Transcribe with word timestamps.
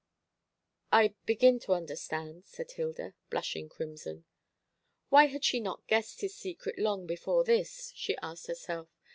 "I 0.91 1.13
begin 1.27 1.59
to 1.59 1.73
understand," 1.73 2.45
said 2.47 2.71
Hilda, 2.71 3.13
blushing 3.29 3.69
crimson. 3.69 4.25
Why 5.09 5.25
had 5.27 5.45
she 5.45 5.59
not 5.59 5.85
guessed 5.85 6.21
his 6.21 6.33
secret 6.35 6.79
long 6.79 7.05
before 7.05 7.43
this? 7.43 7.93
she 7.95 8.17
asked 8.17 8.47
herself. 8.47 8.89